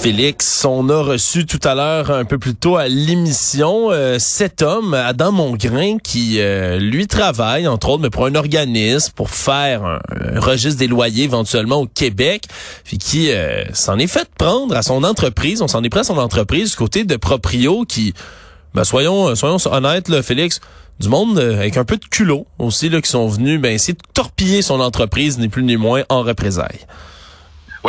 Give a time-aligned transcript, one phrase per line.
[0.00, 4.62] Félix, on a reçu tout à l'heure, un peu plus tôt à l'émission, euh, cet
[4.62, 9.84] homme, Adam Mongrain, qui, euh, lui, travaille, entre autres, mais pour un organisme, pour faire
[9.84, 9.98] un,
[10.38, 12.44] registre des loyers éventuellement au Québec,
[12.84, 16.04] puis qui euh, s'en est fait prendre à son entreprise, on s'en est pris à
[16.04, 18.14] son entreprise du côté de Proprio, qui,
[18.74, 20.60] ben, soyons, soyons honnêtes, là, Félix,
[21.00, 24.02] du monde avec un peu de culot aussi, là, qui sont venus ben, essayer de
[24.14, 26.86] torpiller son entreprise, ni plus ni moins, en représailles.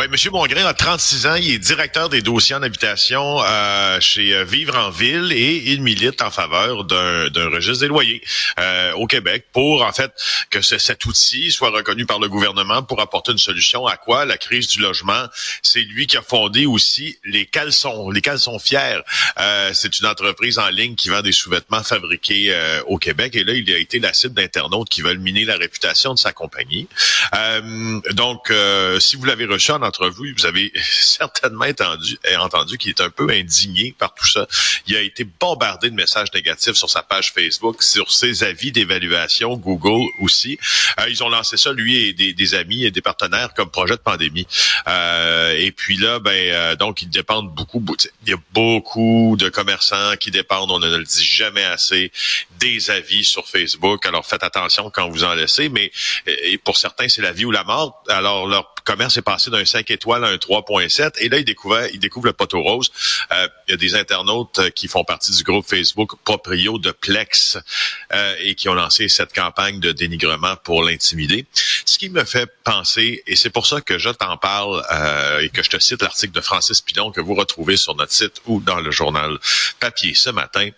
[0.00, 0.32] Oui, M.
[0.32, 1.34] Mongrain a 36 ans.
[1.34, 5.82] Il est directeur des dossiers en habitation euh, chez euh, Vivre en Ville et il
[5.82, 8.22] milite en faveur d'un registre des loyers
[8.58, 10.10] euh, au Québec pour, en fait,
[10.48, 14.24] que cet outil soit reconnu par le gouvernement pour apporter une solution à quoi?
[14.24, 15.26] La crise du logement.
[15.60, 18.08] C'est lui qui a fondé aussi les caleçons.
[18.08, 19.02] Les caleçons fiers.
[19.74, 23.36] C'est une entreprise en ligne qui vend des sous-vêtements fabriqués au Québec.
[23.36, 26.32] Et là, il a été la cible d'internautes qui veulent miner la réputation de sa
[26.32, 26.88] compagnie.
[28.12, 28.50] donc,
[28.98, 33.94] si vous l'avez reçu en vous avez certainement entendu, entendu qu'il est un peu indigné
[33.98, 34.46] par tout ça.
[34.86, 39.56] Il a été bombardé de messages négatifs sur sa page Facebook, sur ses avis d'évaluation,
[39.56, 40.58] Google aussi.
[40.98, 44.00] Euh, ils ont lancé ça, lui et des, amis et des partenaires comme projet de
[44.00, 44.46] pandémie.
[44.88, 47.84] Euh, et puis là, ben euh, donc ils dépendent beaucoup.
[48.24, 52.12] Il y a beaucoup de commerçants qui dépendent, on ne le dit jamais assez,
[52.58, 54.04] des avis sur Facebook.
[54.06, 55.92] Alors faites attention quand vous en laissez, mais
[56.26, 58.02] et pour certains, c'est la vie ou la mort.
[58.08, 61.80] Alors leur commerce est passé d'un 5 étoiles à un 3.7 et là il découvre
[61.92, 62.90] il découvre le poteau rose.
[63.32, 66.90] Euh, il y a des internautes euh, qui font partie du groupe Facebook Proprio de
[66.90, 67.58] Plex
[68.12, 71.46] euh, et qui ont lancé cette campagne de dénigrement pour l'intimider.
[71.90, 74.80] Ce qui me fait penser et c'est pour ça que je t'en parle
[75.42, 78.40] et que je te cite l'article de Francis Pilon que vous retrouvez sur notre site
[78.46, 79.36] ou dans le journal
[79.80, 80.68] papier ce matin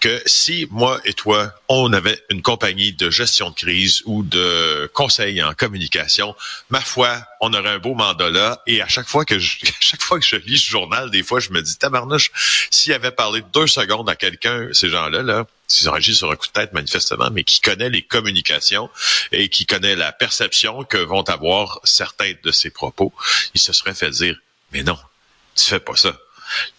[0.00, 4.90] que si moi et toi on avait une compagnie de gestion de crise ou de
[4.94, 6.34] conseil en communication,
[6.70, 8.62] ma foi, on aurait un beau mandat là.
[8.66, 11.40] Et à chaque fois que je, chaque fois que je lis ce journal, des fois,
[11.40, 12.30] je me dis, tabarnouche,
[12.70, 15.46] s'il avait parlé deux secondes à quelqu'un, ces gens-là, là,
[15.86, 18.90] ont agi sur un coup de tête manifestement, mais qui connaît les communications
[19.32, 23.12] et qui connaît la perception que vont avoir certains de ses propos,
[23.54, 24.38] il se serait fait dire,
[24.72, 24.98] mais non,
[25.54, 26.16] tu fais pas ça.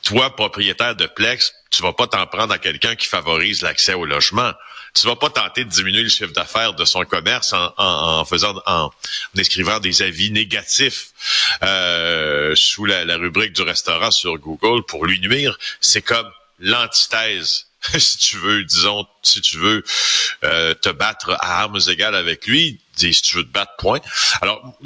[0.03, 4.05] Toi, propriétaire de Plex, tu vas pas t'en prendre à quelqu'un qui favorise l'accès au
[4.05, 4.53] logement
[4.97, 8.91] tu vas pas tenter de diminuer le chiffre d'affaires de son commerce en, faisant en,
[9.37, 11.09] écrivant des avis négatifs
[11.63, 15.57] euh, sous la, rubrique du restaurant sur Google pour lui nuire.
[15.81, 17.66] C'est comme l'antithèse
[17.97, 19.83] si tu veux, disons, si tu veux
[20.43, 23.99] euh, te battre à armes égales avec lui, dis si tu veux te battre, point.
[24.41, 24.77] Alors,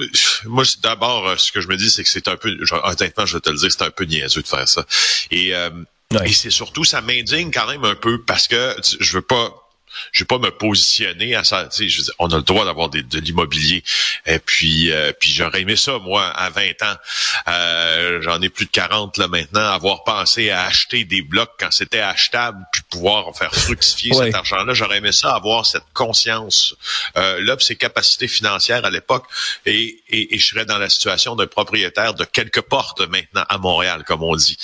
[0.46, 3.42] moi, d'abord, ce que je me dis, c'est que c'est un peu, honnêtement, je vais
[3.42, 4.86] te le dire, c'est un peu niaiseux de faire ça.
[5.32, 5.70] Et, euh,
[6.26, 9.61] et c'est surtout, ça m'indigne quand même un peu parce que je veux pas
[10.12, 11.68] je vais pas me positionner à ça.
[11.68, 13.84] Tu sais, on a le droit d'avoir de l'immobilier.
[14.26, 16.96] Et puis, euh, puis j'aurais aimé ça, moi, à 20 ans.
[17.48, 19.62] Euh, j'en ai plus de 40 là maintenant.
[19.62, 24.74] Avoir pensé à acheter des blocs quand c'était achetable, puis pouvoir faire fructifier cet argent-là.
[24.74, 26.76] J'aurais aimé ça, avoir cette conscience
[27.18, 29.26] euh, là, ces capacités financières à l'époque.
[29.66, 33.58] Et, et, et je serais dans la situation d'un propriétaire de quelques portes maintenant à
[33.58, 34.58] Montréal, comme on dit.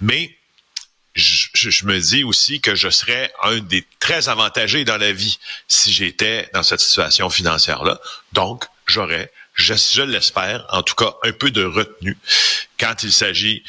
[0.00, 0.37] Mais
[1.58, 5.92] je, me dis aussi que je serais un des très avantagés dans la vie si
[5.92, 8.00] j'étais dans cette situation financière-là.
[8.32, 12.16] Donc, j'aurais, je, je l'espère, en tout cas, un peu de retenue
[12.78, 13.62] quand il s'agit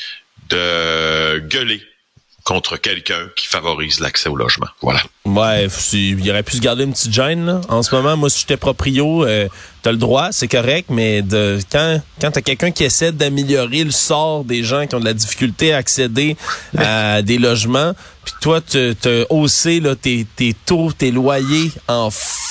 [0.50, 1.84] de gueuler
[2.44, 4.68] contre quelqu'un qui favorise l'accès au logement.
[4.82, 5.02] Voilà.
[5.26, 7.46] Ouais, il aurait pu se garder une petite gêne.
[7.46, 7.62] Là.
[7.70, 9.48] En ce moment, moi, si j'étais proprio, euh,
[9.82, 13.92] t'as le droit, c'est correct, mais de quand quand t'as quelqu'un qui essaie d'améliorer le
[13.92, 16.36] sort des gens qui ont de la difficulté à accéder
[16.78, 22.10] à des logements, puis toi, tu as haussé là, tes, tes taux, tes loyers en
[22.10, 22.49] fou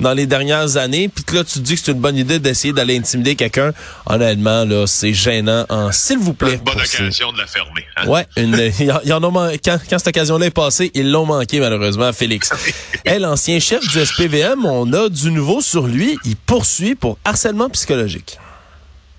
[0.00, 2.72] dans les dernières années, puis là, tu te dis que c'est une bonne idée d'essayer
[2.72, 3.72] d'aller intimider quelqu'un.
[4.06, 5.66] Honnêtement, là, c'est gênant.
[5.92, 6.54] S'il vous plaît.
[6.54, 7.84] Une bonne occasion de la fermer.
[7.96, 8.06] Hein?
[8.06, 12.50] Ouais, y, en a quand, quand cette occasion-là est passée, ils l'ont manqué malheureusement, Félix.
[13.04, 16.18] hey, l'ancien chef du SPVM, on a du nouveau sur lui.
[16.24, 18.38] Il poursuit pour harcèlement psychologique.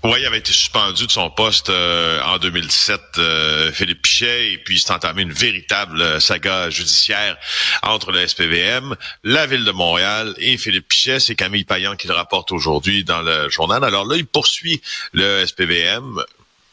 [0.04, 4.58] Oui, il avait été suspendu de son poste euh, en 2017, euh, Philippe Pichet, et
[4.58, 7.36] puis s'est entamé une véritable euh, saga judiciaire
[7.82, 11.18] entre le SPVM, la Ville de Montréal et Philippe Pichet.
[11.18, 13.82] C'est Camille Payan qui le rapporte aujourd'hui dans le journal.
[13.82, 14.80] Alors là, il poursuit
[15.12, 16.22] le SPVM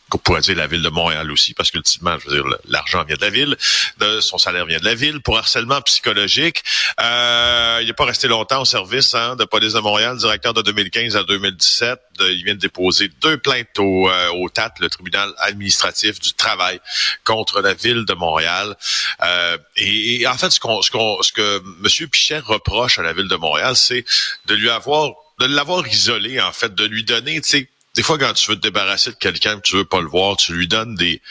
[0.10, 3.16] qu'on pourrait dire la ville de Montréal aussi, parce qu'ultimement, je veux dire, l'argent vient
[3.16, 3.58] de la ville,
[3.98, 6.64] de, son salaire vient de la ville, pour harcèlement psychologique.
[7.02, 10.62] Euh, il n'est pas resté longtemps au service hein, de police de Montréal, directeur de
[10.62, 12.00] 2015 à 2017.
[12.20, 16.80] il vient de déposer deux plaintes au, euh, au TAT, le tribunal administratif du travail,
[17.24, 18.76] contre la ville de Montréal.
[19.24, 22.10] Euh, et, en fait, ce, qu'on, ce, qu'on, ce que M.
[22.10, 24.06] Pichet reproche à la ville de Montréal, c'est
[24.46, 28.18] de lui avoir de l'avoir isolé, en fait, de lui donner, tu sais, des fois,
[28.18, 30.68] quand tu veux te débarrasser de quelqu'un que tu veux pas le voir, tu lui
[30.68, 31.22] donnes des,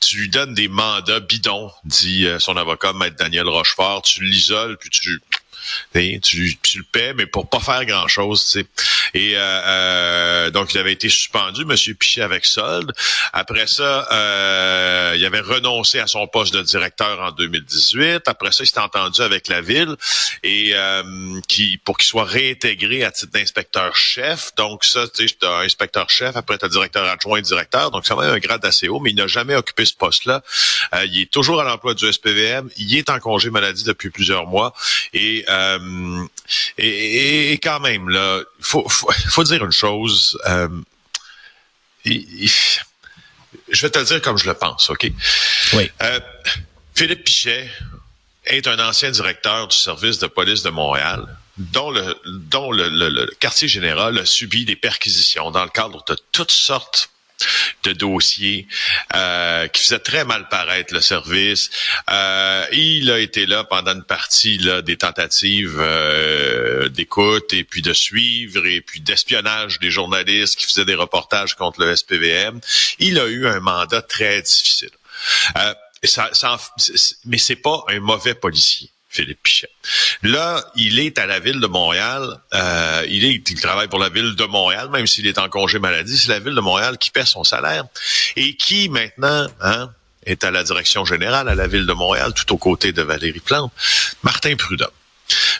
[0.00, 4.02] tu lui donnes des mandats bidons, dit euh, son avocat, maître Daniel Rochefort.
[4.02, 5.20] Tu l'isoles, puis tu,
[6.22, 8.66] tu, tu, le paies, mais pour pas faire grand-chose, tu sais.
[9.14, 12.92] Et euh, euh, donc, il avait été suspendu, Monsieur Pichet, avec solde.
[13.32, 18.22] Après ça, euh, il avait renoncé à son poste de directeur en 2018.
[18.26, 19.96] Après ça, il s'est entendu avec la ville
[20.42, 24.54] et euh, qui pour qu'il soit réintégré à titre d'inspecteur-chef.
[24.56, 27.90] Donc ça, tu sais, inspecteur-chef, après tu directeur adjoint directeur.
[27.90, 30.42] Donc, ça va un grade assez haut, mais il n'a jamais occupé ce poste-là.
[30.94, 32.68] Euh, il est toujours à l'emploi du SPVM.
[32.76, 34.74] Il est en congé maladie depuis plusieurs mois.
[35.12, 36.24] Et euh,
[36.78, 40.38] et, et, quand même, là, faut, faut, faut dire une chose.
[40.46, 40.68] Euh,
[42.04, 45.10] je vais te le dire comme je le pense, OK?
[45.74, 45.90] Oui.
[46.02, 46.20] Euh,
[46.94, 47.70] Philippe Pichet
[48.44, 53.26] est un ancien directeur du service de police de Montréal dont le, dont le, le
[53.38, 57.10] quartier général a subi des perquisitions dans le cadre de toutes sortes
[57.84, 58.66] de dossiers
[59.14, 61.70] euh, qui faisait très mal paraître le service.
[62.10, 67.82] Euh, il a été là pendant une partie là, des tentatives euh, d'écoute et puis
[67.82, 72.60] de suivre et puis d'espionnage des journalistes qui faisaient des reportages contre le SPVM.
[72.98, 74.90] Il a eu un mandat très difficile.
[75.56, 76.58] Euh, ça, ça,
[77.24, 78.90] mais c'est pas un mauvais policier.
[79.14, 79.70] Philippe Pichet.
[80.22, 82.40] Là, il est à la ville de Montréal.
[82.52, 86.18] Euh, il, travaille pour la ville de Montréal, même s'il est en congé maladie.
[86.18, 87.84] C'est la ville de Montréal qui paie son salaire
[88.36, 89.90] et qui maintenant hein,
[90.26, 93.40] est à la direction générale à la ville de Montréal, tout aux côtés de Valérie
[93.40, 93.72] Plante,
[94.24, 94.90] Martin Prudhomme.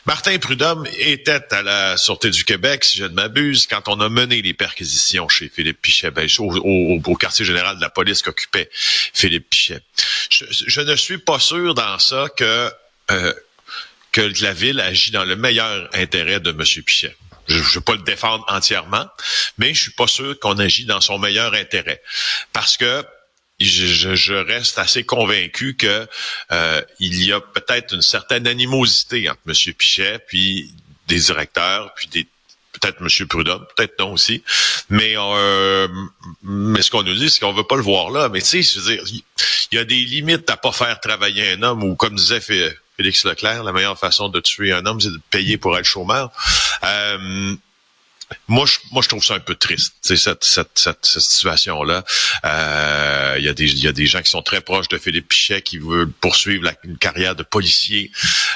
[0.04, 4.10] Martin Prudhomme était à la Sûreté du Québec, si je ne m'abuse, quand on a
[4.10, 9.48] mené les perquisitions chez Philippe Pichet, ben, au, quartier général de la police qu'occupait Philippe
[9.48, 9.80] Pichet.
[10.28, 12.70] Je, je, ne suis pas sûr dans ça que
[13.10, 13.32] euh,
[14.14, 16.62] que la ville agit dans le meilleur intérêt de M.
[16.84, 17.16] Pichet.
[17.48, 19.06] Je ne veux pas le défendre entièrement,
[19.58, 22.00] mais je suis pas sûr qu'on agit dans son meilleur intérêt.
[22.52, 23.04] Parce que
[23.58, 26.06] je, je, reste assez convaincu que
[26.52, 29.74] euh, il y a peut-être une certaine animosité entre M.
[29.74, 30.72] Pichet puis
[31.08, 32.26] des directeurs, puis des
[32.72, 33.26] peut-être M.
[33.28, 34.44] Prudhomme, peut-être non aussi.
[34.90, 35.88] Mais euh,
[36.42, 38.28] mais ce qu'on nous dit, c'est qu'on veut pas le voir là.
[38.28, 39.04] Mais tu sais, je veux dire,
[39.72, 42.40] il y a des limites à pas faire travailler un homme ou comme disait
[42.96, 46.30] Félix Leclerc, la meilleure façon de tuer un homme, c'est de payer pour être chômeur.
[46.84, 47.54] Euh,
[48.48, 52.04] moi, je, moi, je trouve ça un peu triste, cette, cette, cette, cette situation-là.
[52.44, 55.28] Euh, il y, a des, y a des gens qui sont très proches de Philippe
[55.28, 58.10] Pichet qui veulent poursuivre la, une carrière de policier,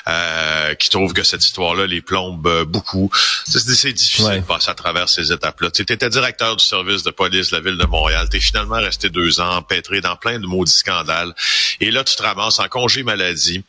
[0.07, 3.11] euh, qui trouvent que cette histoire-là les plombe euh, beaucoup.
[3.47, 5.71] C'est, difficile de passer à travers ces étapes-là.
[5.71, 8.29] Tu étais directeur du service de police de la ville de Montréal.
[8.31, 11.35] Tu es finalement resté deux ans empêtré dans plein de maudits scandales.
[11.81, 13.63] Et là, tu te ramasses en congé maladie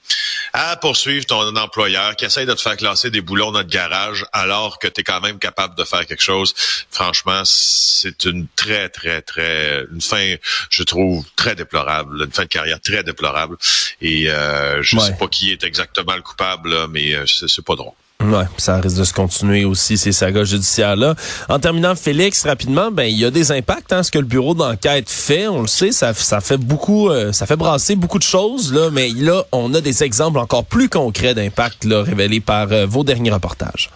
[0.53, 4.25] à poursuivre ton employeur qui essaye de te faire classer des boulons dans le garage
[4.33, 6.53] alors que tu es quand même capable de faire quelque chose.
[6.91, 10.35] Franchement, c'est une très, très, très, une fin,
[10.69, 13.57] je trouve, très déplorable, une fin de carrière très déplorable.
[14.01, 17.75] Et euh, je ne sais pas qui est exactement le coupable, mais euh, c'est pas
[17.75, 17.93] drôle.
[18.21, 21.15] Ouais, ça risque de se continuer aussi ces sagas judiciaires là.
[21.47, 23.93] En terminant, Félix, rapidement, ben il y a des impacts.
[23.93, 27.31] Hein, ce que le bureau d'enquête fait, on le sait, ça, ça fait beaucoup, euh,
[27.31, 28.89] ça fait brasser beaucoup de choses là.
[28.91, 33.31] Mais là, on a des exemples encore plus concrets d'impact là révélés par vos derniers
[33.31, 33.89] reportages.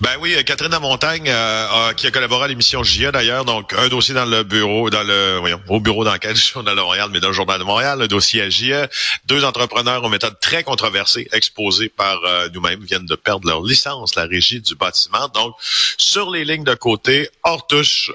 [0.00, 3.88] Ben oui, euh, Catherine Lamontagne, euh, qui a collaboré à l'émission JA d'ailleurs, donc un
[3.88, 7.28] dossier dans le bureau, dans le au bureau d'enquête du Journal de Montréal, mais dans
[7.28, 8.88] le Journal de Montréal, le dossier à JA.
[9.26, 14.14] Deux entrepreneurs aux méthodes très controversées, exposés par euh, nous-mêmes, viennent de perdre leur licence,
[14.14, 15.28] la régie du bâtiment.
[15.28, 15.54] Donc,
[15.96, 18.10] sur les lignes de côté, hors touche,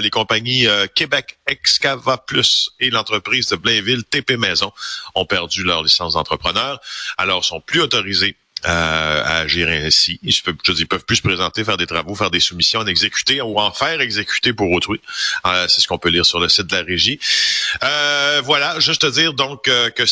[0.00, 4.72] les compagnies Québec Excava Plus et l'entreprise de Blainville TP Maison
[5.14, 6.80] ont perdu leur licence d'entrepreneur,
[7.18, 10.18] alors sont plus autorisés euh, à agir ainsi.
[10.22, 13.72] Ils peuvent, plus se présenter, faire des travaux, faire des soumissions, en exécuter ou en
[13.72, 15.00] faire exécuter pour autrui.
[15.46, 17.18] Euh, c'est ce qu'on peut lire sur le site de la régie.
[17.82, 20.04] Euh, voilà, juste te dire donc euh, que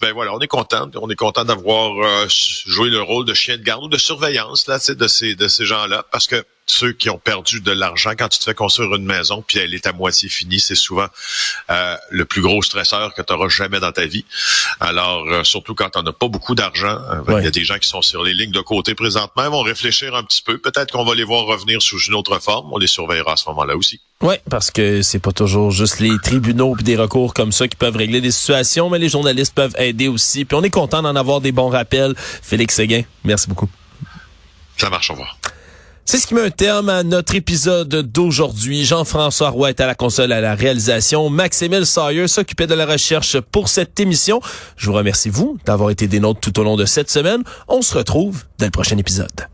[0.00, 3.62] ben voilà, on est content, on est content d'avoir joué le rôle de chien de
[3.62, 7.18] garde ou de surveillance là, de ces de ces gens-là, parce que ceux qui ont
[7.18, 10.28] perdu de l'argent quand tu te fais construire une maison puis elle est à moitié
[10.28, 11.06] finie, c'est souvent
[11.70, 14.24] euh, le plus gros stresseur que tu auras jamais dans ta vie.
[14.80, 17.78] Alors euh, surtout quand on n'a pas beaucoup d'argent, euh, il y a des gens
[17.78, 21.04] qui sont sur les lignes de côté présentement, vont réfléchir un petit peu, peut-être qu'on
[21.04, 24.00] va les voir revenir sous une autre forme, on les surveillera à ce moment-là aussi.
[24.20, 27.76] Oui, parce que c'est pas toujours juste les tribunaux et des recours comme ça qui
[27.76, 30.44] peuvent régler des situations, mais les journalistes peuvent aider aussi.
[30.44, 32.14] Puis on est content d'en avoir des bons rappels.
[32.16, 33.68] Félix Séguin, merci beaucoup.
[34.76, 35.37] Ça marche, au revoir.
[36.10, 38.86] C'est ce qui met un terme à notre épisode d'aujourd'hui.
[38.86, 41.28] Jean-François Roy est à la console à la réalisation.
[41.28, 44.40] Maximile Sawyer s'occupait de la recherche pour cette émission.
[44.78, 47.42] Je vous remercie, vous, d'avoir été des nôtres tout au long de cette semaine.
[47.68, 49.48] On se retrouve dans le prochain épisode.